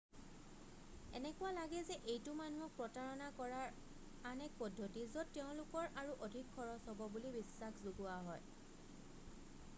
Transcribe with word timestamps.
এনেকুৱা 1.17 1.49
লাগে 1.57 1.81
যে 1.89 1.97
এইটো 2.13 2.33
মানুহক 2.39 2.73
প্ৰতাৰণা 2.79 3.27
কৰাৰ 3.41 3.75
আন 4.31 4.43
এক 4.47 4.57
পদ্ধতি 4.63 5.05
য'ত 5.11 5.27
তেওঁলোকৰ 5.37 5.93
আৰু 6.05 6.17
অধিক 6.31 6.51
খৰছ 6.59 6.83
হব 6.95 7.07
বুলি 7.19 7.35
বিশ্বাস 7.39 7.87
যোগোৱা 7.89 8.19
হয় 8.27 9.65